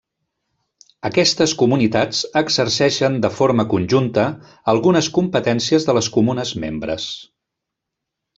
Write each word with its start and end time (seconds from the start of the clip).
Aquestes 1.09 1.51
comunitats 1.59 2.21
exerceixen 2.41 3.19
de 3.25 3.31
forma 3.41 3.67
conjunta 3.75 4.25
algunes 4.75 5.11
competències 5.19 5.87
de 5.91 5.97
les 5.99 6.11
Comunes 6.17 6.57
membres. 6.67 7.07